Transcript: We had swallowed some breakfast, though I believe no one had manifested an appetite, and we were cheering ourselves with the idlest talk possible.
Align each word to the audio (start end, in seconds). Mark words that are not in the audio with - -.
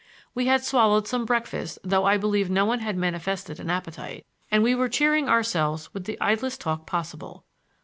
We 0.33 0.47
had 0.47 0.63
swallowed 0.63 1.07
some 1.07 1.25
breakfast, 1.25 1.77
though 1.83 2.05
I 2.05 2.17
believe 2.17 2.49
no 2.49 2.65
one 2.65 2.79
had 2.79 2.97
manifested 2.97 3.59
an 3.59 3.69
appetite, 3.69 4.25
and 4.49 4.63
we 4.63 4.73
were 4.73 4.89
cheering 4.89 5.29
ourselves 5.29 5.93
with 5.93 6.05
the 6.05 6.19
idlest 6.19 6.59
talk 6.61 6.87
possible. 6.87 7.45